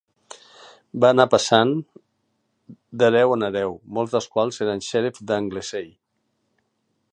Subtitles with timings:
[1.03, 1.73] Va anar passant
[3.03, 5.89] d'hereu en hereu, molts dels quals eren Xèrif d'Anglesey.